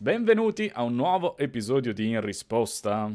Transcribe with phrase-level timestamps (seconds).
[0.00, 3.12] Benvenuti a un nuovo episodio di In Risposta.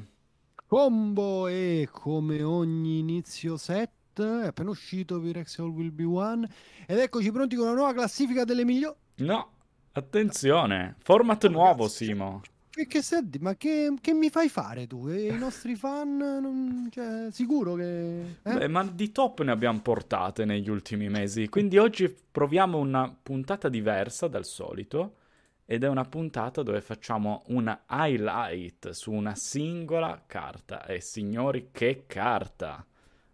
[0.68, 6.46] Combo e come ogni inizio set è appena uscito Virex All Will Be One
[6.85, 8.98] ed eccoci pronti con una nuova classifica delle migliori...
[9.20, 9.52] No,
[9.93, 12.41] attenzione, format nuovo Simo.
[12.70, 15.07] Che, che senti, ma che, che, mi fai fare tu?
[15.07, 18.39] E I nostri fan, non, cioè, sicuro che...
[18.43, 18.57] Eh?
[18.57, 23.70] Beh, ma di top ne abbiamo portate negli ultimi mesi, quindi oggi proviamo una puntata
[23.70, 25.21] diversa dal solito
[25.66, 30.86] ed è una puntata dove facciamo un highlight su una singola carta.
[30.86, 32.86] E signori, che carta!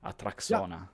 [0.01, 0.89] Atraxona.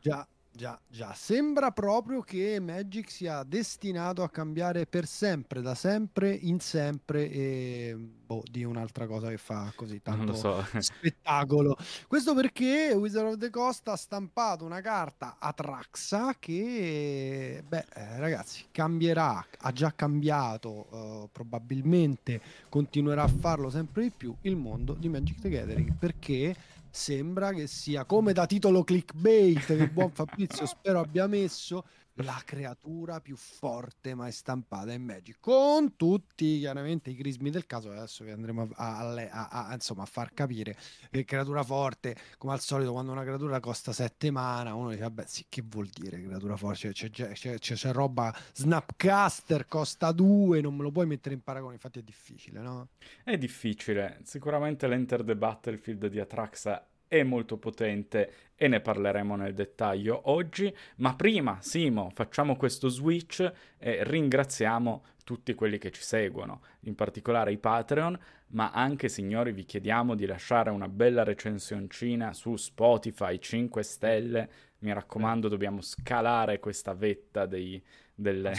[0.00, 1.14] Già, già, già, già.
[1.14, 7.96] Sembra proprio che Magic sia destinato a cambiare per sempre, da sempre in sempre e
[7.96, 10.66] boh, di un'altra cosa che fa così tanto so.
[10.78, 11.76] spettacolo.
[12.08, 18.64] Questo perché Wizard of the Coast ha stampato una carta Atraxa che, beh, eh, ragazzi,
[18.72, 25.08] cambierà, ha già cambiato, uh, probabilmente continuerà a farlo sempre di più il mondo di
[25.08, 26.56] Magic the Gathering perché
[26.98, 31.84] sembra che sia come da titolo clickbait che buon Fabrizio spero abbia messo
[32.22, 37.90] la creatura più forte mai stampata in Magic con tutti chiaramente i crismi del caso
[37.90, 40.76] adesso vi andremo a, a, a, insomma, a far capire
[41.10, 45.24] che creatura forte come al solito quando una creatura costa 7 mana uno dice vabbè
[45.26, 46.92] sì che vuol dire creatura forte?
[46.92, 51.74] C'è, c'è, c'è, c'è roba Snapcaster costa 2 non me lo puoi mettere in paragone.
[51.74, 52.88] Infatti è difficile no?
[53.24, 54.20] è difficile.
[54.22, 60.74] Sicuramente l'Enter the Battlefield di Atraxa è molto potente e ne parleremo nel dettaglio oggi,
[60.96, 67.52] ma prima, Simo, facciamo questo switch e ringraziamo tutti quelli che ci seguono, in particolare
[67.52, 73.82] i Patreon, ma anche signori vi chiediamo di lasciare una bella recensioncina su Spotify 5
[73.82, 77.82] stelle, mi raccomando dobbiamo scalare questa vetta dei,
[78.14, 78.52] delle,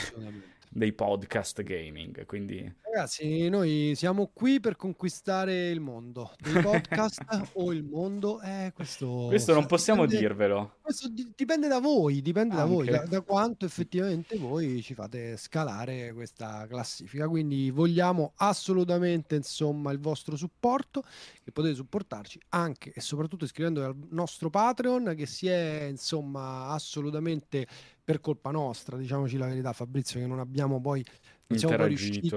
[0.70, 2.26] dei podcast gaming.
[2.26, 2.76] Quindi...
[2.82, 6.34] Ragazzi, noi siamo qui per conquistare il mondo.
[6.40, 9.26] Dei podcast o il mondo, eh, questo...
[9.28, 10.76] Questo non possiamo dipende, dirvelo.
[10.82, 12.68] Questo dipende da voi, dipende Anche.
[12.68, 17.28] da voi, da, da, quanto effettivamente voi ci fate scalare questa classifica.
[17.28, 21.04] Quindi vogliamo assolutamente, insomma, il vostro supporto,
[21.44, 27.68] che potete supportarci anche e soprattutto iscrivendovi al nostro Patreon, che si è, insomma, assolutamente
[28.10, 31.06] per colpa nostra, diciamoci la verità, Fabrizio, che non abbiamo poi,
[31.46, 32.32] non siamo poi riusciti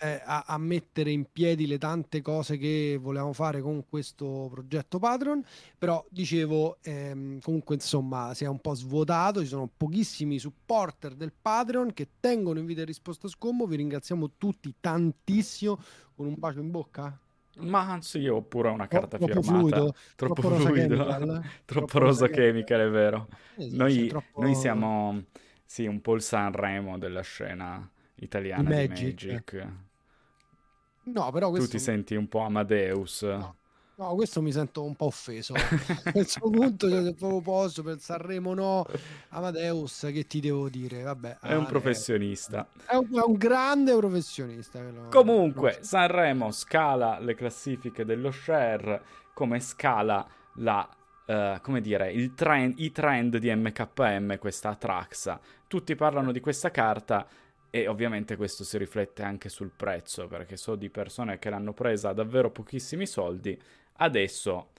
[0.00, 4.98] eh, a, a, mettere in piedi le tante cose che volevamo fare con questo progetto
[4.98, 5.42] Patreon,
[5.78, 11.32] però dicevo, ehm, comunque insomma si è un po' svuotato, ci sono pochissimi supporter del
[11.32, 15.80] Patreon che tengono invito e risposta scombo, vi ringraziamo tutti tantissimo,
[16.14, 17.18] con un bacio in bocca.
[17.58, 19.58] Ma anzi, io ho pure una carta troppo firmata.
[19.58, 23.28] Fluido, troppo, troppo fluido, troppo, troppo rosa chemical, è vero.
[23.56, 24.40] Esatto, noi, troppo...
[24.42, 25.24] noi, siamo,
[25.64, 28.94] sì, un po' il Sanremo della scena italiana Magic.
[28.94, 29.66] di Magic.
[31.04, 31.68] No, però questo...
[31.68, 33.22] Tu ti senti un po' Amadeus.
[33.22, 33.56] No.
[33.98, 35.54] No, questo mi sento un po' offeso.
[36.04, 38.86] a questo punto, cioè, se proprio posso, per Sanremo no,
[39.30, 41.02] Amadeus, che ti devo dire?
[41.02, 42.68] Vabbè, è un professionista.
[42.86, 44.80] È un, è un grande professionista.
[44.80, 45.08] Lo...
[45.08, 49.02] Comunque, Sanremo scala le classifiche dello share,
[49.34, 50.26] come scala
[50.56, 50.88] la
[51.28, 55.38] Uh, come dire, trend, i trend di MKM, questa Atraxa.
[55.66, 57.26] Tutti parlano di questa carta
[57.68, 62.08] e ovviamente questo si riflette anche sul prezzo, perché so di persone che l'hanno presa
[62.08, 63.60] a davvero pochissimi soldi
[63.98, 64.70] adesso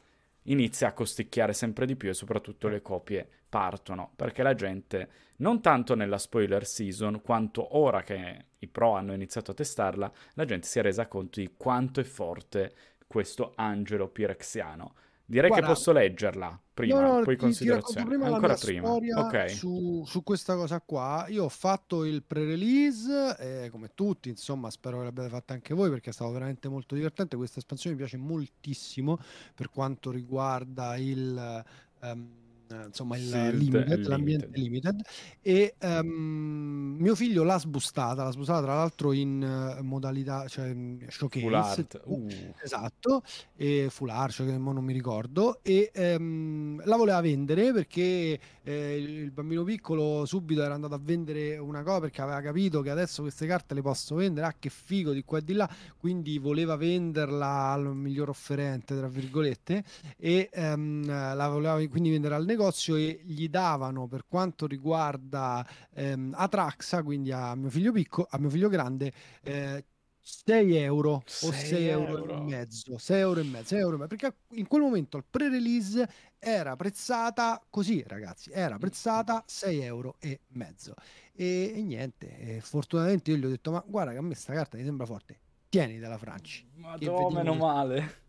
[0.43, 5.61] inizia a costicchiare sempre di più e soprattutto le copie partono, perché la gente, non
[5.61, 10.67] tanto nella spoiler season, quanto ora che i pro hanno iniziato a testarla, la gente
[10.67, 12.73] si è resa conto di quanto è forte
[13.07, 14.93] questo angelo pirexiano.
[15.29, 17.37] Direi Guarda, che posso leggerla prima, no, no, poi.
[17.37, 18.91] Ti prima Ancora prima.
[18.91, 19.49] Okay.
[19.49, 21.27] Su, su, questa cosa qua.
[21.29, 25.91] Io ho fatto il pre-release, eh, come tutti, insomma, spero che l'abbiate fatta anche voi
[25.91, 27.35] perché è stato veramente molto divertente.
[27.35, 29.19] Questa espansione mi piace moltissimo
[29.53, 31.63] per quanto riguarda il...
[32.01, 32.47] Um,
[32.85, 34.93] insomma il, sì, limited, l'ambiente limited.
[34.93, 35.01] limited.
[35.41, 41.05] e um, mio figlio l'ha sbustata l'ha sbustata tra l'altro in uh, modalità cioè in
[41.07, 42.01] showcase full art.
[42.05, 42.27] Uh.
[42.61, 43.23] esatto
[43.55, 49.31] e full art cioè, non mi ricordo e um, la voleva vendere perché eh, il
[49.31, 53.47] bambino piccolo subito era andato a vendere una cosa perché aveva capito che adesso queste
[53.47, 55.67] carte le posso vendere ah che figo di qua e di là
[55.97, 59.83] quindi voleva venderla al miglior offerente tra virgolette
[60.17, 65.65] e um, la voleva quindi vendere al negozio negozio e gli davano per quanto riguarda
[65.93, 69.13] ehm, Atraxa, quindi a mio figlio piccolo, a mio figlio grande,
[69.43, 69.85] eh,
[70.21, 72.17] 6 euro 6 o 6 euro.
[72.17, 72.33] euro.
[72.33, 75.23] e mezzo 6 euro e mezzo 6 euro e mezzo perché in quel momento il
[75.27, 76.07] pre-release
[76.37, 80.93] era prezzata così ragazzi era prezzata 6 euro e mezzo
[81.33, 84.53] e, e niente e fortunatamente io gli ho detto ma guarda che a me sta
[84.53, 85.39] carta mi sembra forte
[85.69, 86.67] tieni della Franci.
[86.75, 88.27] Ma no, meno male.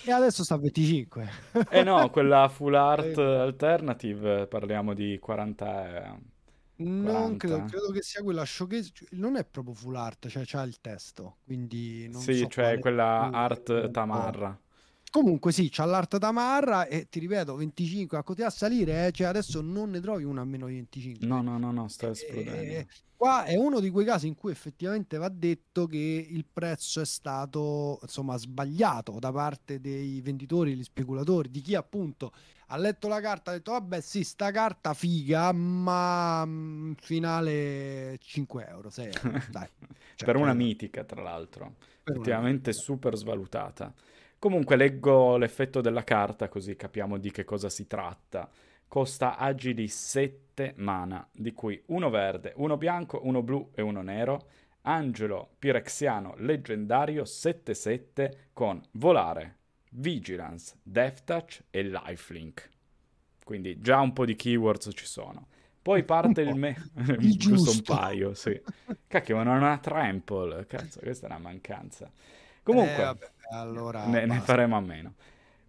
[0.00, 1.28] E adesso sta a 25.
[1.68, 6.18] eh no, quella full art alternative parliamo di 40
[6.76, 10.62] non credo, credo che sia quella showcase, cioè, non è proprio full art, cioè c'ha
[10.62, 14.58] il testo, quindi non Sì, so cioè quella art tamarra.
[15.12, 19.12] Comunque sì, c'ha l'art tamarra e ti ripeto, 25 a a salire, eh?
[19.12, 21.26] cioè adesso non ne trovi una a meno di 25.
[21.26, 22.72] No, no, no, no, sta esplodendo.
[22.72, 27.02] E, qua è uno di quei casi in cui effettivamente va detto che il prezzo
[27.02, 32.32] è stato insomma sbagliato da parte dei venditori, gli speculatori, di chi appunto
[32.68, 38.66] ha letto la carta ha detto vabbè sì sta carta figa ma mm, finale 5
[38.66, 39.68] euro 6 euro dai
[40.16, 43.92] cioè, per una mitica tra l'altro effettivamente super svalutata
[44.42, 48.50] comunque leggo l'effetto della carta così capiamo di che cosa si tratta
[48.88, 54.48] costa agili 7 mana, di cui uno verde, uno bianco, uno blu e uno nero.
[54.82, 59.56] Angelo Pirexiano leggendario 7-7 con volare,
[59.92, 62.68] vigilance, death touch e lifelink.
[63.42, 65.46] Quindi già un po' di keywords ci sono.
[65.80, 66.90] Poi parte il me...
[67.38, 68.60] giusto un paio, sì.
[69.08, 70.66] Cacchio, ma non ha trample.
[70.66, 72.10] Cazzo, questa è una mancanza.
[72.62, 73.16] Comunque, eh,
[73.52, 75.14] allora ne, ne faremo a meno.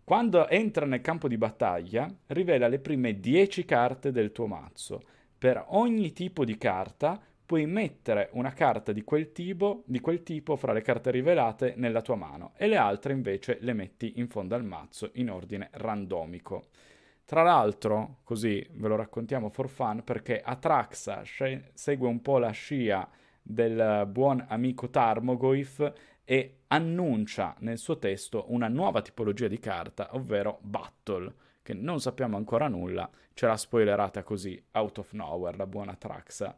[0.04, 5.02] Quando entra nel campo di battaglia, rivela le prime 10 carte del tuo mazzo.
[5.38, 10.56] Per ogni tipo di carta puoi mettere una carta di quel, tipo, di quel tipo
[10.56, 14.56] fra le carte rivelate nella tua mano e le altre invece le metti in fondo
[14.56, 16.68] al mazzo in ordine randomico.
[17.26, 22.52] Tra l'altro, così ve lo raccontiamo for fun, perché Atraxa sce- segue un po' la
[22.52, 23.08] scia
[23.42, 25.92] del buon amico Tarmogoyf
[26.26, 32.38] e annuncia nel suo testo una nuova tipologia di carta, ovvero Battle, che non sappiamo
[32.38, 36.56] ancora nulla, ce l'ha spoilerata così, out of nowhere, la buona Traxa.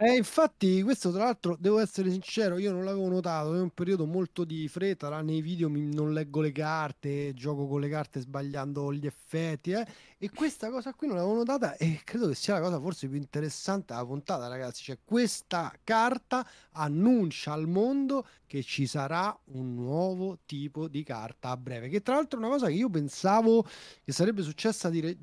[0.00, 4.06] Eh, infatti, questo tra l'altro, devo essere sincero, io non l'avevo notato, è un periodo
[4.06, 8.18] molto di fretta, là nei video mi, non leggo le carte, gioco con le carte
[8.18, 9.86] sbagliando gli effetti, eh,
[10.18, 13.16] e questa cosa qui non l'avevo notata e credo che sia la cosa forse più
[13.18, 20.40] interessante della puntata, ragazzi, cioè questa carta annuncia al mondo che ci sarà un nuovo
[20.44, 23.64] tipo di carta a breve, che tra l'altro è una cosa che io pensavo
[24.02, 25.16] che sarebbe successa dire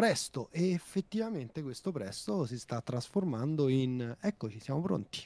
[0.00, 5.20] presto e effettivamente questo presto si sta trasformando in eccoci, siamo pronti.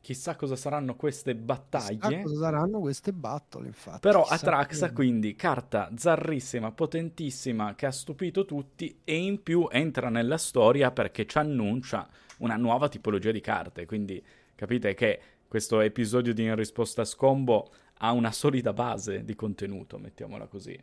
[0.00, 1.98] Chissà cosa saranno queste battaglie.
[1.98, 4.00] Chissà cosa saranno queste battle, infatti.
[4.00, 10.38] Però Atraxa, quindi, carta zarrissima, potentissima, che ha stupito tutti e in più entra nella
[10.38, 13.86] storia perché ci annuncia una nuova tipologia di carte.
[13.86, 14.22] Quindi
[14.54, 19.98] capite che questo episodio di In risposta a Scombo ha una solida base di contenuto,
[19.98, 20.78] mettiamola così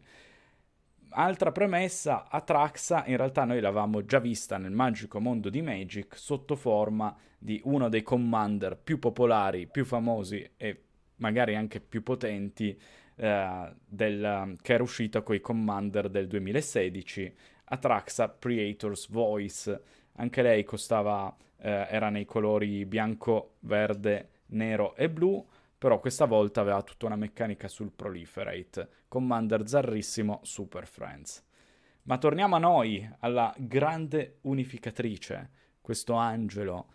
[1.11, 6.55] altra premessa, Atraxa in realtà noi l'avevamo già vista nel magico mondo di Magic sotto
[6.55, 10.83] forma di uno dei commander più popolari, più famosi e
[11.17, 12.79] magari anche più potenti
[13.15, 17.33] eh, del, che era uscito con i commander del 2016,
[17.65, 19.81] Atraxa Creator's Voice.
[20.15, 25.45] Anche lei costava, eh, era nei colori bianco, verde, nero e blu
[25.81, 31.43] però questa volta aveva tutta una meccanica sul proliferate, Commander zarrissimo Super Friends.
[32.03, 35.49] Ma torniamo a noi, alla grande unificatrice,
[35.81, 36.89] questo angelo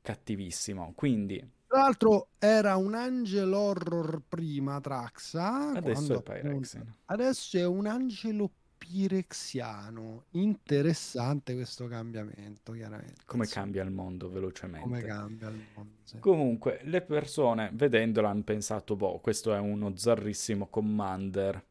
[0.00, 0.94] cattivissimo.
[0.96, 1.36] Quindi...
[1.66, 5.72] Tra l'altro era un angelo horror prima Traxa.
[5.72, 6.38] Adesso è.
[6.38, 10.24] Appunto, adesso è un angelo pirexiano.
[10.30, 13.22] Interessante questo cambiamento, chiaramente.
[13.26, 13.52] Come sì.
[13.52, 14.88] cambia il mondo velocemente.
[14.88, 16.18] Come cambia il mondo, sì.
[16.18, 21.62] Comunque, le persone, vedendola, hanno pensato, boh, questo è uno zarrissimo Commander.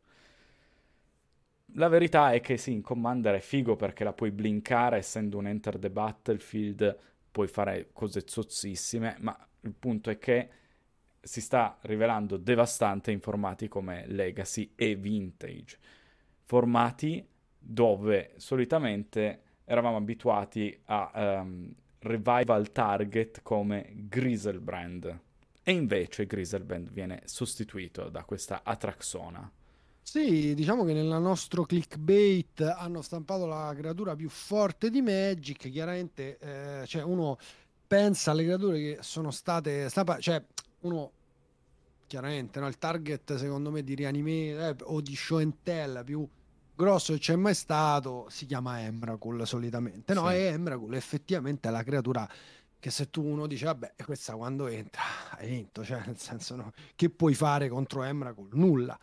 [1.74, 5.48] La verità è che sì, in Commander è figo perché la puoi blinkare, essendo un
[5.48, 6.98] Enter the Battlefield,
[7.32, 10.50] puoi fare cose zozzissime, ma il punto è che
[11.22, 15.78] si sta rivelando devastante in formati come Legacy e Vintage
[16.50, 17.24] formati
[17.60, 21.12] dove solitamente eravamo abituati a
[21.44, 25.20] um, revival target come Griselbrand.
[25.62, 29.52] E invece Griselbrand viene sostituito da questa Atraxona.
[30.02, 35.70] Sì, diciamo che nel nostro clickbait hanno stampato la creatura più forte di Magic.
[35.70, 37.38] Chiaramente, eh, cioè uno
[37.86, 39.88] pensa alle creature che sono state.
[39.88, 40.44] Stampa- cioè,
[40.80, 41.12] uno
[42.08, 46.28] chiaramente no, il target secondo me di rianime eh, o di show and tell più
[46.80, 50.14] grosso che c'è mai stato si chiama Emrakul solitamente.
[50.14, 50.36] No, sì.
[50.36, 52.28] è Emrakul, effettivamente è la creatura
[52.80, 55.02] che se tu uno dice vabbè questa quando entra
[55.38, 58.50] hai vinto, cioè nel senso no, che puoi fare contro Emrakul?
[58.54, 58.98] Nulla.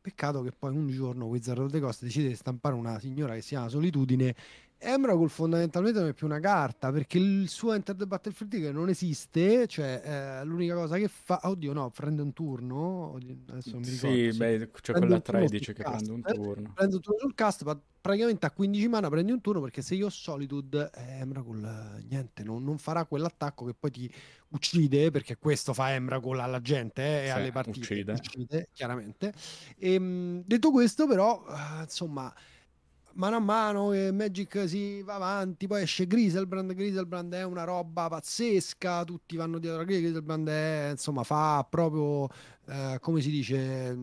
[0.00, 3.40] Peccato che poi un giorno Wizard of the Coast decide di stampare una signora che
[3.40, 4.34] si chiama Solitudine
[4.80, 8.88] Emrakul fondamentalmente non è più una carta perché il suo Enter the Battlefield Trigger non
[8.88, 13.18] esiste, cioè eh, l'unica cosa che fa, oddio no, prende un turno,
[13.48, 14.16] adesso non mi ricordo.
[14.16, 14.38] Sì, sì.
[14.38, 16.72] beh, c'è quella 13 che cast, prende un turno.
[16.74, 19.96] Prende un turno sul cast, ma praticamente a 15 mana prendi un turno perché se
[19.96, 24.14] io ho Solitude, eh, Emrakul niente, non, non, farà quell'attacco che poi ti
[24.50, 27.80] uccide, perché questo fa Emrakul alla gente eh, e sì, alle partite.
[27.80, 28.12] Uccide.
[28.12, 29.32] uccide chiaramente.
[29.76, 32.32] E, ehm, detto questo però, uh, insomma
[33.18, 38.08] mano a mano che Magic si va avanti, poi esce Griselbrand, Griselbrand è una roba
[38.08, 42.28] pazzesca, tutti vanno dietro a Griselbrand, è, insomma fa proprio,
[42.66, 43.96] eh, come si dice,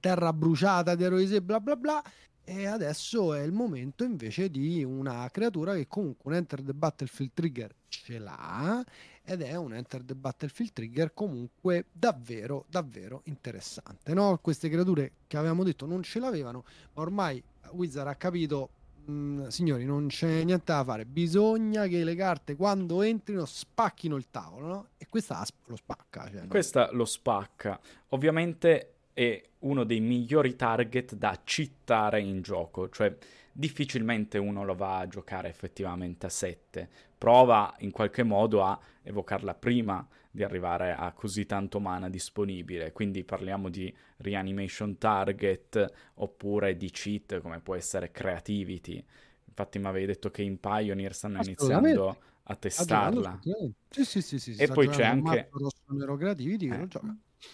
[0.00, 2.02] terra bruciata di eroisi bla bla bla,
[2.44, 7.32] e adesso è il momento invece di una creatura che comunque un Enter the Battlefield
[7.32, 8.84] Trigger ce l'ha
[9.22, 14.38] ed è un Enter the Battlefield Trigger comunque davvero davvero interessante no?
[14.42, 16.64] queste creature che avevamo detto non ce l'avevano
[16.94, 18.70] ma ormai Wizard ha capito
[19.10, 24.26] mm, signori non c'è niente da fare bisogna che le carte quando entrino spacchino il
[24.30, 24.86] tavolo no?
[24.96, 26.48] e questa lo spacca cioè, no?
[26.48, 33.16] questa lo spacca ovviamente è uno dei migliori target da citare in gioco cioè
[33.52, 39.54] difficilmente uno lo va a giocare effettivamente a 7 prova in qualche modo a evocarla
[39.54, 42.92] prima di arrivare a così tanto mana disponibile.
[42.92, 49.04] Quindi parliamo di reanimation target oppure di cheat come può essere creativity.
[49.44, 53.40] Infatti mi avevi detto che in Pioneer stanno iniziando a testarla.
[53.88, 55.50] Sì, sì, sì, sì, E poi c'è anche...
[55.86, 56.88] Nero creativity eh.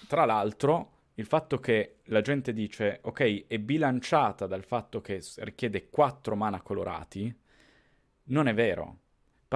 [0.07, 5.89] Tra l'altro, il fatto che la gente dice, ok, è bilanciata dal fatto che richiede
[5.89, 7.35] 4 mana colorati,
[8.25, 8.99] non è vero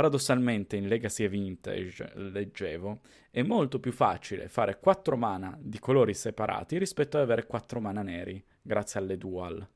[0.00, 6.14] Paradossalmente in Legacy e Vintage, leggevo, è molto più facile fare 4 mana di colori
[6.14, 9.68] separati rispetto ad avere 4 mana neri, grazie alle dual.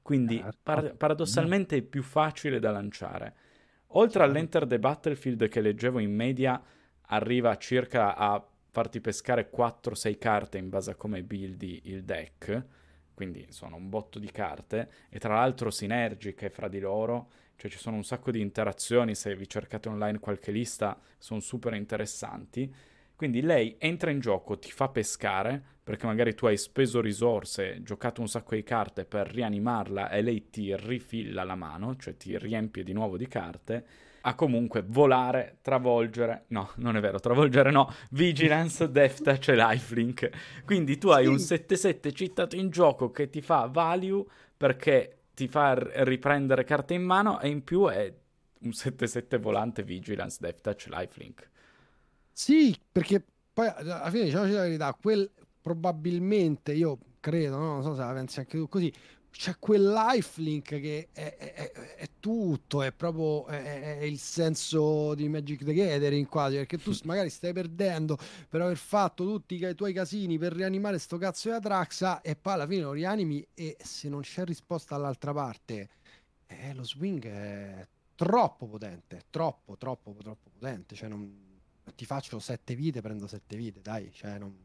[0.00, 0.58] Quindi certo.
[0.62, 3.34] par- paradossalmente è più facile da lanciare.
[3.94, 4.32] Oltre certo.
[4.32, 6.62] all'Enter the Battlefield che leggevo in media
[7.06, 12.66] arriva circa a farti pescare 4-6 carte in base a come buildi il deck,
[13.14, 17.78] quindi sono un botto di carte, e tra l'altro sinergiche fra di loro, cioè ci
[17.78, 22.72] sono un sacco di interazioni, se vi cercate online qualche lista sono super interessanti.
[23.14, 28.20] Quindi lei entra in gioco, ti fa pescare, perché magari tu hai speso risorse, giocato
[28.20, 32.82] un sacco di carte per rianimarla e lei ti rifilla la mano, cioè ti riempie
[32.82, 33.86] di nuovo di carte,
[34.22, 40.30] a comunque volare, travolgere, no, non è vero, travolgere no, Vigilance, Touch e Lifelink.
[40.64, 41.30] Quindi tu hai sì.
[41.30, 44.24] un 7-7 citato in gioco che ti fa value
[44.56, 45.74] perché ti fa
[46.04, 48.12] riprendere carte in mano e in più è
[48.60, 51.50] un 7-7 volante Vigilance, Death Touch, Lifelink.
[52.32, 57.72] Sì, perché poi alla fine diciamoci la verità, quel probabilmente io credo, no?
[57.74, 58.92] non so se la pensi anche tu così,
[59.30, 65.64] c'è quel lifelink che è, è, è, tutto, è proprio è, il senso di Magic
[65.64, 68.16] the Gathering quasi, perché tu magari stai perdendo
[68.48, 72.52] per aver fatto tutti i tuoi casini per rianimare sto cazzo di Atraxa e poi
[72.52, 75.88] alla fine lo rianimi e se non c'è risposta dall'altra parte,
[76.46, 81.28] eh, lo swing è troppo potente, troppo, troppo, troppo potente, cioè non,
[81.96, 84.56] ti faccio sette vite, prendo sette vite, dai, cioè non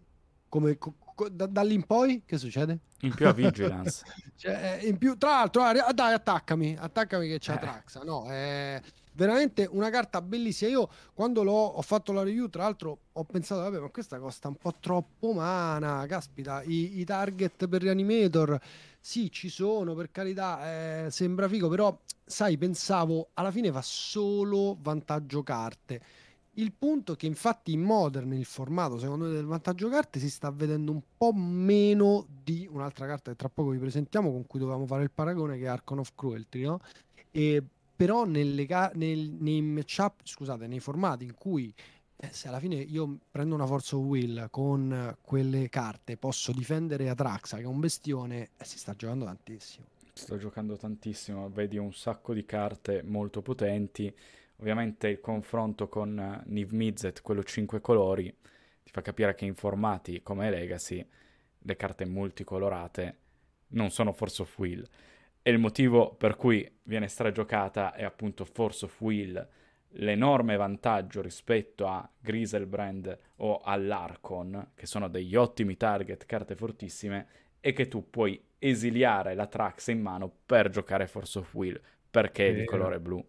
[0.50, 2.80] come, co, co, da, da, lì in poi che succede?
[3.02, 4.04] In più a Vigilance.
[4.36, 7.60] cioè, in più, tra l'altro, ah, dai, attaccami, attaccami che c'è eh.
[7.60, 8.04] Traxa.
[8.04, 8.82] No, è
[9.14, 10.70] veramente una carta bellissima.
[10.72, 14.48] Io quando l'ho, ho fatto la review, tra l'altro, ho pensato, vabbè, ma questa costa
[14.48, 16.06] un po' troppo mana.
[16.08, 18.60] Caspita, i, i target per Reanimator,
[19.00, 24.78] sì, ci sono, per carità, eh, sembra figo, però, sai, pensavo, alla fine fa solo
[24.80, 26.26] vantaggio carte
[26.58, 30.30] il punto è che infatti in Modern il formato, secondo me, del vantaggio carte si
[30.30, 34.60] sta vedendo un po' meno di un'altra carta che tra poco vi presentiamo con cui
[34.60, 36.80] dovevamo fare il paragone che è Archon of Cruelty, no?
[37.32, 37.64] E,
[37.96, 41.74] però nelle, nel, nei matchup, scusate, nei formati in cui
[42.16, 47.10] eh, se alla fine io prendo una Force of Will con quelle carte posso difendere
[47.10, 49.86] Atraxa che è un bestione, eh, si sta giocando tantissimo.
[50.14, 54.12] Si sta giocando tantissimo, vedi un sacco di carte molto potenti
[54.60, 58.36] Ovviamente il confronto con uh, Niv Mizzet, quello 5 colori,
[58.84, 61.08] ti fa capire che in formati come Legacy
[61.60, 63.18] le carte multicolorate
[63.70, 64.88] non sono Force of Will.
[65.42, 69.48] E il motivo per cui viene stragiocata è appunto Force of Will,
[69.92, 77.28] l'enorme vantaggio rispetto a Griselbrand o all'Archon, che sono degli ottimi target, carte fortissime,
[77.60, 82.48] e che tu puoi esiliare la Trax in mano per giocare Force of Will, perché
[82.48, 83.24] è di colore blu.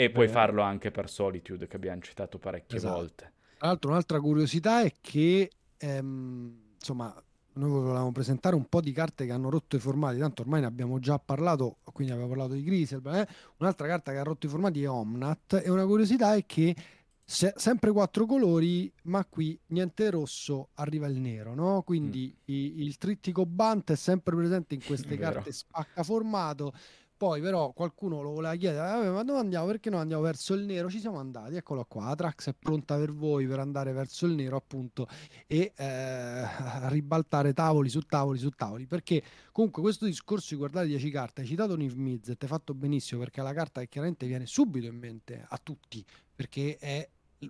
[0.00, 2.94] E puoi farlo anche per Solitude, che abbiamo citato parecchie esatto.
[2.94, 3.32] volte.
[3.58, 7.12] Tra l'altro, un'altra curiosità è che, ehm, insomma,
[7.54, 10.66] noi volevamo presentare un po' di carte che hanno rotto i formati, tanto ormai ne
[10.66, 13.26] abbiamo già parlato, quindi abbiamo parlato di Grisel, eh?
[13.56, 16.76] un'altra carta che ha rotto i formati è Omnat e una curiosità è che
[17.24, 21.82] se, sempre quattro colori, ma qui niente rosso, arriva il nero, no?
[21.82, 22.54] Quindi mm.
[22.54, 26.72] i, il trittico Bant è sempre presente in queste carte spacca formato
[27.18, 29.66] poi però qualcuno lo voleva chiedere, ma dove andiamo?
[29.66, 30.88] Perché no andiamo verso il nero?
[30.88, 34.56] Ci siamo andati, eccolo qua, Atrax è pronta per voi per andare verso il nero
[34.56, 35.08] appunto
[35.48, 36.46] e eh,
[36.88, 38.86] ribaltare tavoli su tavoli su tavoli.
[38.86, 39.20] Perché
[39.50, 43.40] comunque questo discorso di guardare 10 carte, hai citato Niv Mizzet, hai fatto benissimo perché
[43.40, 46.04] è la carta che chiaramente viene subito in mente a tutti,
[46.36, 47.08] perché è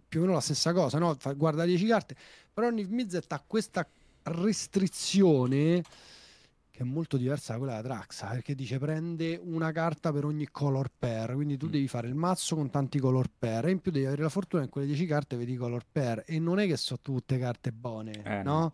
[0.08, 1.14] più o meno la stessa cosa, no?
[1.36, 2.16] Guarda 10 carte,
[2.54, 3.86] però Niv Mizzet ha questa
[4.22, 5.82] restrizione
[6.78, 10.46] che è molto diversa da quella della Traxa, perché dice prende una carta per ogni
[10.48, 11.70] color pair, quindi tu mm.
[11.70, 14.62] devi fare il mazzo con tanti color pair e in più devi avere la fortuna
[14.62, 18.22] in quelle 10 carte vedi color pair e non è che sono tutte carte buone,
[18.24, 18.72] eh, no?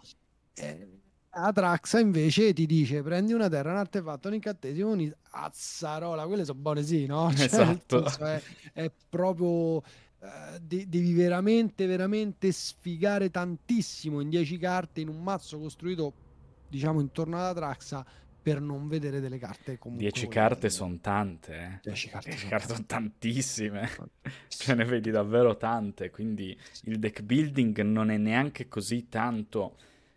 [0.52, 6.44] Eh, Atraxa invece ti dice prendi una terra, un artefatto, un incantesimo, un azzarola, quelle
[6.44, 7.32] sono buone sì, no?
[7.34, 8.04] Cioè, esatto.
[8.18, 8.42] È,
[8.74, 9.82] è, proprio...
[10.24, 16.23] Uh, de- devi veramente, veramente sfigare tantissimo in 10 carte in un mazzo costruito
[16.68, 18.04] diciamo intorno alla Traxa
[18.44, 21.88] per non vedere delle carte comunque 10 carte sono tante eh.
[21.88, 23.90] 10 carte, sono carte tantissime.
[24.48, 29.76] Ce ne vedi davvero tante quindi il deck building non è neanche così tanto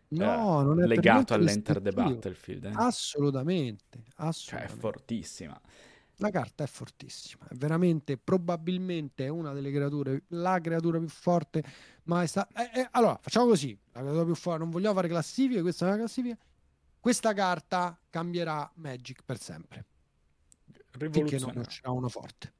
[0.09, 2.71] no, eh, non è legato all'enter the battlefield eh.
[2.73, 5.61] assolutamente, assolutamente cioè è fortissima
[6.17, 11.63] la carta è fortissima, è veramente probabilmente è una delle creature, la creatura più forte
[12.03, 12.71] mai stata.
[12.71, 15.89] Eh, eh, allora, facciamo così: la creatura più forte, non vogliamo fare classifiche, questa è
[15.89, 16.37] una classifica.
[16.99, 19.85] Questa carta cambierà Magic per sempre.
[20.97, 22.53] Finché non uscirà uno forte.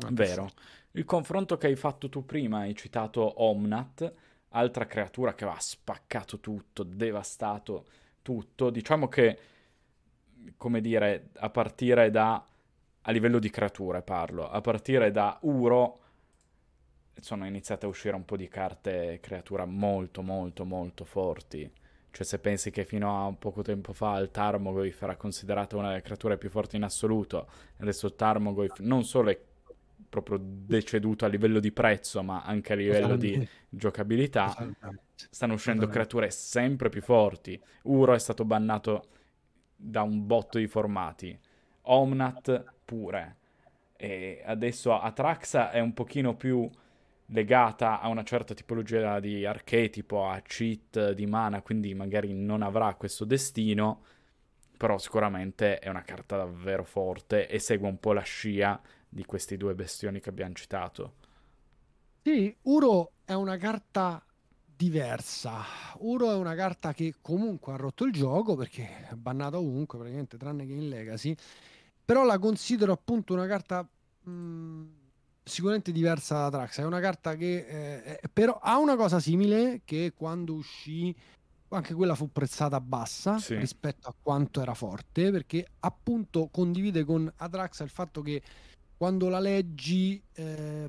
[0.00, 0.50] Una Vero.
[0.92, 4.12] Il confronto che hai fatto tu prima, hai citato Omnat,
[4.50, 7.86] altra creatura che aveva spaccato tutto, devastato
[8.22, 8.70] tutto.
[8.70, 9.38] Diciamo che,
[10.56, 12.46] come dire, a partire da
[13.06, 16.00] a livello di creature parlo, a partire da Uro
[17.20, 21.70] sono iniziate a uscire un po' di carte creatura molto molto molto forti.
[22.10, 26.02] Cioè se pensi che fino a poco tempo fa il Tarmogoyf era considerato una delle
[26.02, 29.40] creature più forti in assoluto, adesso il Tarmogoyf non solo è
[30.08, 34.54] proprio deceduto a livello di prezzo, ma anche a livello di giocabilità,
[35.14, 37.60] stanno uscendo creature sempre più forti.
[37.82, 39.08] Uro è stato bannato
[39.74, 41.36] da un botto di formati.
[41.82, 43.36] Omnat pure.
[43.96, 46.68] E adesso Atraxa è un pochino più
[47.26, 52.94] legata a una certa tipologia di archetipo, a cheat di mana, quindi magari non avrà
[52.94, 54.02] questo destino,
[54.76, 59.56] però sicuramente è una carta davvero forte e segue un po' la scia di questi
[59.56, 61.14] due bestioni che abbiamo citato.
[62.22, 64.22] Sì, Uro è una carta
[64.76, 65.62] diversa.
[65.98, 70.36] Uro è una carta che comunque ha rotto il gioco perché è bannata ovunque, praticamente
[70.36, 71.34] tranne che in Legacy
[72.04, 73.86] però la considero appunto una carta
[74.22, 74.84] mh, mm,
[75.42, 76.80] sicuramente diversa da Trax.
[76.80, 81.14] È una carta che eh, però ha una cosa simile che quando uscì
[81.68, 83.56] anche quella fu prezzata bassa sì.
[83.56, 88.42] rispetto a quanto era forte perché appunto condivide con Atraxa il fatto che
[88.96, 90.86] quando la leggi eh,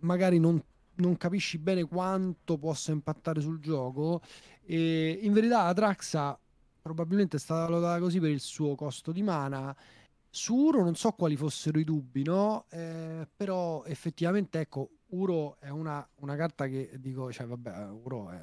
[0.00, 0.62] magari non,
[0.96, 4.20] non, capisci bene quanto possa impattare sul gioco
[4.62, 6.38] e in verità Atraxa
[6.82, 9.74] probabilmente è stata valutata così per il suo costo di mana
[10.36, 12.66] su Uro non so quali fossero i dubbi, no?
[12.68, 18.42] Eh, però effettivamente, ecco, Uro è una, una, carta che dico, cioè, vabbè, Uro è...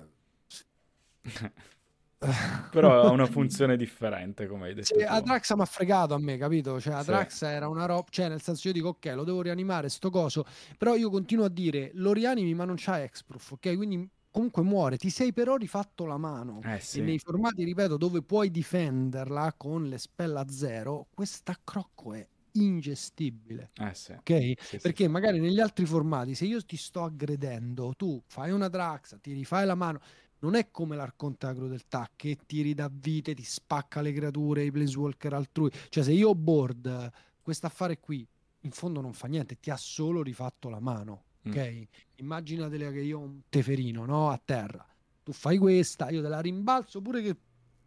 [2.72, 4.98] però ha una funzione differente, come hai detto.
[4.98, 6.82] Sì, Atraxa mi ha fregato a me, capito?
[6.82, 7.54] Cioè, Atraxa sì.
[7.54, 10.46] era una roba, cioè, nel senso io dico, ok, lo devo rianimare, sto coso,
[10.80, 13.76] però io continuo a dire, lo rianimi, ma non c'ha X-Proof, ok?
[13.76, 16.60] Quindi comunque muore, ti sei però rifatto la mano.
[16.64, 17.00] Eh, sì.
[17.00, 22.28] E nei formati, ripeto, dove puoi difenderla con le spell a zero, questa crocco è
[22.54, 23.70] ingestibile.
[23.76, 24.14] Eh sì.
[24.14, 24.54] Ok?
[24.60, 29.18] Sì, Perché magari negli altri formati, se io ti sto aggredendo, tu fai una Draxa,
[29.18, 30.00] ti rifai la mano.
[30.40, 34.72] Non è come l'arconte della crudeltà che tiri da vite, ti spacca le creature, i
[34.72, 35.70] planeswalker altrui.
[35.90, 38.28] Cioè, se io ho board questo affare qui,
[38.62, 41.24] in fondo non fa niente, ti ha solo rifatto la mano.
[41.48, 41.52] Mm.
[41.52, 41.72] ok?
[41.72, 41.82] Mm.
[42.16, 44.30] Immaginatele che io ho un teferino, no?
[44.30, 44.86] A terra.
[45.24, 47.36] Tu fai questa, io te la rimbalzo pure che...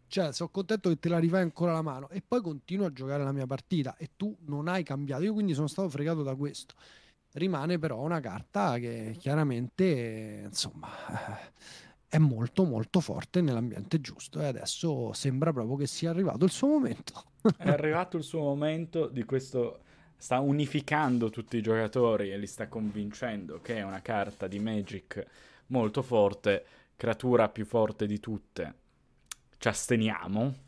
[0.09, 3.23] Cioè, sono contento che te la rifai ancora la mano e poi continuo a giocare
[3.23, 5.23] la mia partita e tu non hai cambiato.
[5.23, 6.75] Io quindi sono stato fregato da questo.
[7.33, 10.87] Rimane però una carta che chiaramente, insomma,
[12.07, 16.67] è molto molto forte nell'ambiente giusto e adesso sembra proprio che sia arrivato il suo
[16.67, 17.25] momento.
[17.57, 19.81] è arrivato il suo momento di questo
[20.17, 25.25] sta unificando tutti i giocatori e li sta convincendo che è una carta di Magic
[25.67, 28.73] molto forte, creatura più forte di tutte.
[29.57, 30.65] ci asteniamo.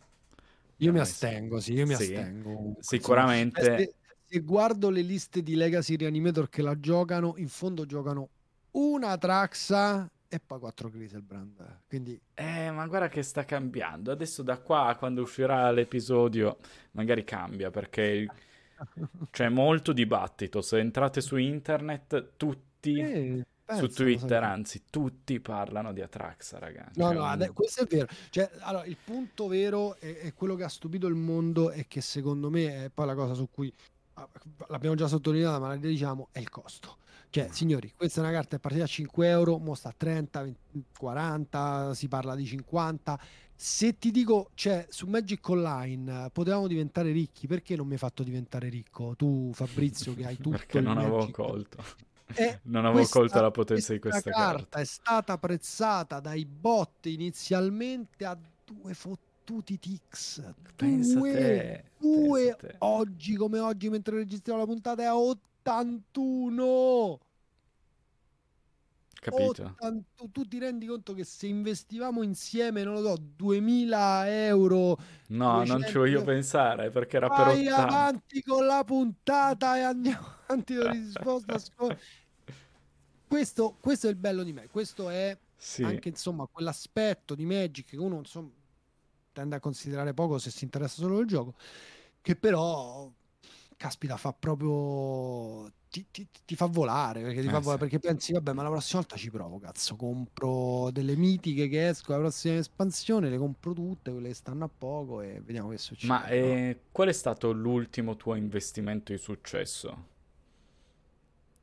[0.78, 2.76] Io mi astengo, sì, io mi sì, astengo.
[2.80, 3.62] Sicuramente.
[3.62, 3.94] Se,
[4.26, 8.30] se, guardo le liste di Legacy Reanimator che la giocano, in fondo giocano
[8.72, 11.82] una Traxa e poi 4 Griselbrand.
[11.88, 12.20] Quindi...
[12.34, 14.12] Eh, ma guarda che sta cambiando.
[14.12, 16.58] Adesso da qua, quando uscirà l'episodio,
[16.92, 18.28] magari cambia perché
[19.32, 20.62] c'è molto dibattito.
[20.62, 23.00] Se entrate su internet, tutti...
[23.00, 23.46] Eh,
[23.78, 27.00] su Twitter, anzi, tutti parlano di Atraxa, ragazzi.
[27.00, 27.52] No, no, un...
[27.54, 28.08] questo è vero.
[28.32, 32.50] Cioè, allora, il punto vero è, quello che ha stupito il mondo e che secondo
[32.50, 33.72] me è poi la cosa su cui
[34.16, 34.28] ah,
[34.70, 36.98] l'abbiamo già sottolineata, ma la diciamo, è il costo.
[37.30, 40.42] Cioè, signori, questa è una carta è partita a 5 euro, mo sta a 30,
[40.42, 43.20] 20, 40, si parla di 50.
[43.62, 48.24] Se ti dico, cioè, su Magic Online potevamo diventare ricchi, perché non mi hai fatto
[48.24, 49.16] diventare ricco?
[49.18, 51.12] Tu, Fabrizio, che hai tutto Perché non Magic...
[51.12, 51.84] avevo colto.
[52.36, 54.56] Eh, non avevo questa, colto la potenza di questa carta.
[54.56, 60.42] carta è stata apprezzata dai bot inizialmente a due fottuti tix.
[60.78, 62.76] Pensa due, te, due te.
[62.78, 67.20] oggi come oggi mentre registriamo la puntata è a 81.
[69.20, 69.64] Capito?
[69.64, 74.98] 80, tu ti rendi conto che se investivamo insieme, non lo so, 2000 euro.
[75.28, 77.76] No, 200, non ci voglio pensare perché era per 80.
[77.76, 81.60] avanti con la puntata e andiamo avanti con risposta.
[83.28, 84.68] questo, questo è il bello di me.
[84.68, 85.84] Questo è sì.
[85.84, 88.52] anche insomma quell'aspetto di Magic che uno insomma
[89.34, 91.56] tende a considerare poco se si interessa solo del gioco.
[92.22, 93.12] Che però
[93.80, 95.72] caspita, fa proprio.
[95.90, 97.90] Ti, ti, ti fa volare perché, ti eh, fa volare, sì.
[97.90, 99.58] perché pensi, vabbè, ma la prossima volta ci provo.
[99.58, 104.66] Cazzo, compro delle mitiche che escono la prossima espansione, le compro tutte, quelle che stanno
[104.66, 106.12] a poco e vediamo che succede.
[106.12, 110.18] Ma eh, qual è stato l'ultimo tuo investimento di successo?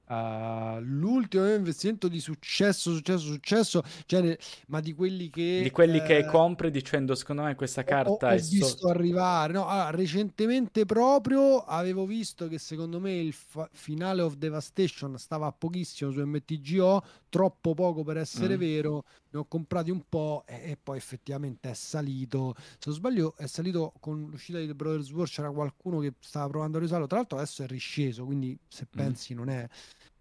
[0.09, 4.39] Uh, l'ultimo investimento di successo, successo, successo, cioè,
[4.69, 5.61] ma di quelli che...
[5.65, 8.89] Di quelli eh, che compri dicendo secondo me questa carta ho, ho visto so...
[8.89, 15.19] arrivare, no, allora, recentemente proprio avevo visto che secondo me il fa- finale of Devastation
[15.19, 18.61] stava a pochissimo su MTGO, troppo poco per essere mm.
[18.61, 23.35] vero, ne ho comprati un po' e, e, poi effettivamente è salito, se non sbaglio
[23.37, 27.09] è salito con l'uscita di The Brothers War, c'era qualcuno che stava provando a risalire,
[27.09, 28.97] tra l'altro adesso è risceso, quindi se mm.
[28.97, 29.69] pensi non è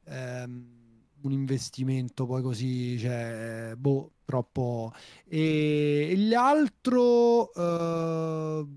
[0.06, 0.74] ehm,
[1.22, 4.94] un investimento poi così, cioè, boh, troppo.
[5.28, 8.68] E, l'altro uh,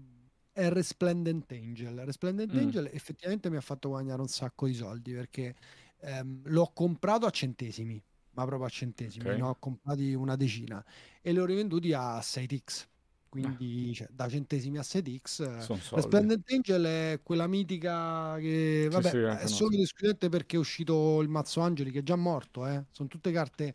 [0.53, 2.05] è Resplendent Angel.
[2.05, 2.59] Resplendent mm.
[2.59, 5.55] Angel effettivamente mi ha fatto guadagnare un sacco di soldi perché
[6.01, 9.37] ehm, l'ho comprato a centesimi, ma proprio a centesimi, okay.
[9.39, 10.85] ne ho comprati una decina
[11.21, 12.87] e li ho rivenduti a 6x
[13.29, 19.45] quindi cioè, da centesimi a 7x Resplendent Angel è quella mitica che vabbè sì, sì,
[19.45, 22.85] è solo ed esclusivamente perché è uscito il mazzo Angeli che è già morto eh.
[22.91, 23.75] sono tutte carte.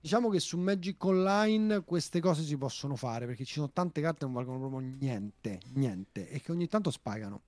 [0.00, 4.18] Diciamo che su Magic Online queste cose si possono fare perché ci sono tante carte
[4.20, 7.42] che non valgono proprio niente niente e che ogni tanto spagano.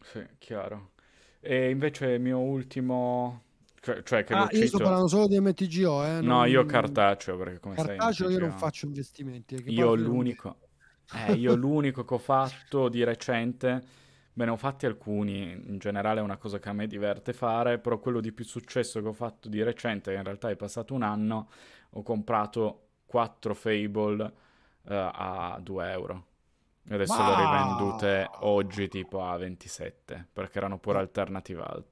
[0.00, 0.90] Sì chiaro.
[1.40, 3.42] E invece il mio ultimo
[3.80, 6.12] cioè, cioè che ah, io sto parlando solo di MTGO eh?
[6.20, 6.24] non...
[6.26, 10.56] no io cartaceo perché come cartaceo sai io non faccio investimenti io l'unico
[11.14, 13.82] eh, io l'unico che ho fatto di recente,
[14.32, 17.78] beh ne ho fatti alcuni, in generale è una cosa che a me diverte fare,
[17.78, 21.02] però quello di più successo che ho fatto di recente, in realtà è passato un
[21.02, 21.50] anno,
[21.90, 24.30] ho comprato 4 Fable uh,
[24.84, 26.26] a 2 euro.
[26.88, 27.28] E adesso Ma...
[27.28, 31.90] le ho rivendute oggi tipo a 27, perché erano pure alternative art.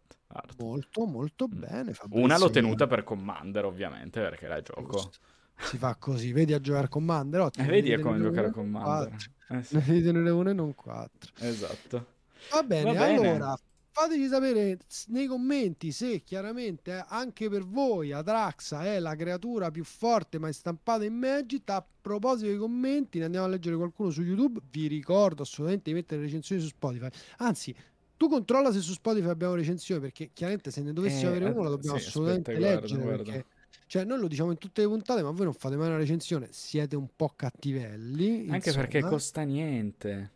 [0.59, 1.59] Molto, molto mm.
[1.59, 1.92] bene.
[1.92, 2.24] Fabrizio.
[2.24, 4.96] Una l'ho tenuta per Commander, ovviamente, perché la gioco.
[4.96, 5.18] Giusto
[5.62, 6.33] si fa così.
[6.33, 7.40] Vedi a giocare Commander.
[7.40, 9.14] Ottimo, eh, vedi come giocare a Commander.
[9.51, 9.77] Eh, sì.
[9.77, 11.33] Ne devi tenere uno e non quattro.
[11.38, 12.07] Esatto.
[12.53, 13.29] Va bene, Va bene.
[13.29, 13.59] allora
[13.92, 20.38] fateci sapere nei commenti se chiaramente anche per voi Atraxa è la creatura più forte
[20.38, 21.68] mai stampata in Magic.
[21.70, 24.61] A proposito dei commenti, ne andiamo a leggere qualcuno su YouTube.
[24.70, 27.09] Vi ricordo assolutamente di mettere recensioni su Spotify.
[27.38, 27.75] Anzi,
[28.16, 31.64] tu controlla se su Spotify abbiamo recensioni perché chiaramente se ne dovessimo eh, avere una
[31.64, 33.03] la dobbiamo sì, assolutamente aspetta, leggere.
[33.03, 33.44] Guarda, guarda.
[33.90, 36.46] Cioè, noi lo diciamo in tutte le puntate, ma voi non fate mai una recensione.
[36.53, 38.46] Siete un po' cattivelli.
[38.48, 38.87] Anche insomma.
[38.87, 40.31] perché costa niente.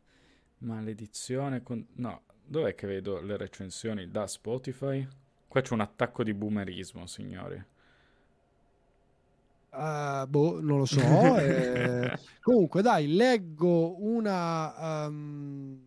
[0.58, 1.62] Maledizione.
[1.62, 1.86] Con...
[1.92, 4.10] No, dov'è che vedo le recensioni?
[4.10, 5.06] Da Spotify?
[5.46, 7.64] Qua c'è un attacco di boomerismo, signori.
[9.70, 10.98] Uh, boh, non lo so.
[11.38, 15.78] eh, comunque, dai, leggo una, um,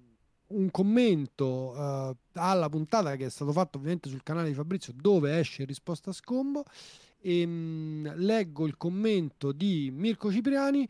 [0.47, 5.37] un commento uh, alla puntata che è stato fatto ovviamente sul canale di Fabrizio, dove
[5.37, 6.63] esce risposta a scombo
[7.19, 10.87] e, ehm, mh, leggo il commento di Mirko Cipriani.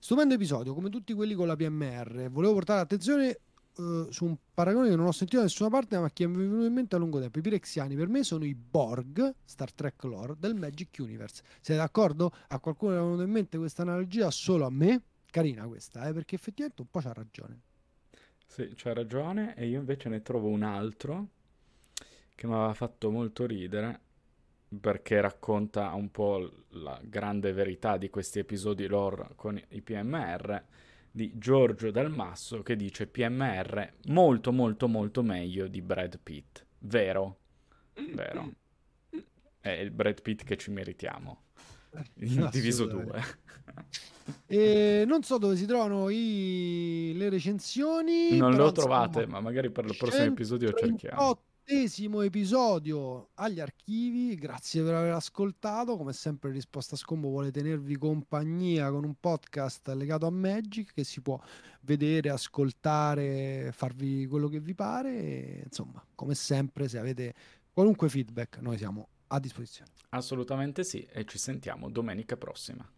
[0.00, 2.28] Stupendo episodio, come tutti quelli con la PMR.
[2.30, 3.40] Volevo portare l'attenzione
[3.76, 6.38] uh, su un paragone che non ho sentito da nessuna parte, ma che mi è
[6.38, 7.38] venuto in mente a lungo tempo.
[7.38, 11.42] I Pirexiani per me sono i Borg, Star Trek lore, del Magic Universe.
[11.60, 12.32] Siete d'accordo?
[12.48, 14.30] A qualcuno è venuto in mente questa analogia?
[14.30, 15.02] Solo a me?
[15.30, 17.60] carina questa, eh, perché effettivamente un po' c'ha ragione.
[18.46, 21.28] Sì, c'ha ragione e io invece ne trovo un altro
[22.34, 24.00] che mi aveva fatto molto ridere
[24.80, 30.62] perché racconta un po' la grande verità di questi episodi lore con i PMR
[31.10, 36.64] di Giorgio Dalmasso che dice PMR molto molto molto meglio di Brad Pitt.
[36.80, 37.38] Vero?
[38.12, 38.52] Vero.
[39.58, 41.42] È il Brad Pitt che ci meritiamo.
[42.14, 43.20] Diviso due.
[44.46, 47.14] e non so dove si trovano i...
[47.16, 48.36] le recensioni.
[48.36, 54.34] Non le ho trovate, ma magari per il prossimo episodio cerchiamo ventesimo episodio agli archivi.
[54.36, 55.98] Grazie per aver ascoltato.
[55.98, 61.20] Come sempre, Risposta Scombo vuole tenervi compagnia con un podcast legato a Magic che si
[61.20, 61.38] può
[61.82, 65.14] vedere, ascoltare, farvi quello che vi pare.
[65.18, 67.34] E, insomma, come sempre, se avete
[67.70, 69.90] qualunque feedback, noi siamo a disposizione.
[70.10, 72.90] Assolutamente sì, e ci sentiamo domenica prossima.